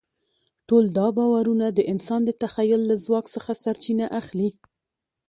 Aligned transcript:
ټول 0.67 0.85
دا 0.97 1.07
باورونه 1.17 1.67
د 1.71 1.79
انسان 1.93 2.21
د 2.25 2.31
تخیل 2.43 2.81
له 2.89 2.95
ځواک 3.05 3.25
څخه 3.35 3.51
سرچینه 3.63 4.05
اخلي. 4.19 4.49